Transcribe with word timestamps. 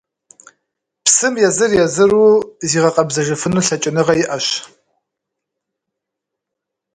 Псым 1.05 1.33
езыр-езыру 1.47 2.27
зигъэкъэбзэжыфыну 2.67 3.63
лъэкӀыныгъэ 3.65 4.15
иӀэщ. 4.21 4.47